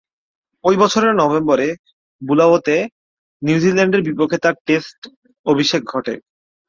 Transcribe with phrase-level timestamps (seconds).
[0.63, 1.67] ঐ বছরের নভেম্বরে
[2.21, 2.75] বুলাওয়েতে
[3.41, 4.99] নিউজিল্যান্ডের বিপক্ষে তার টেস্ট
[5.45, 6.13] অভিষেক ঘটে।